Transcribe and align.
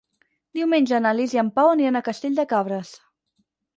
Diumenge 0.59 1.01
na 1.05 1.11
Lis 1.17 1.35
i 1.37 1.41
en 1.43 1.51
Pau 1.59 1.71
aniran 1.75 1.99
a 1.99 2.03
Castell 2.11 2.41
de 2.41 2.47
Cabres. 2.55 2.95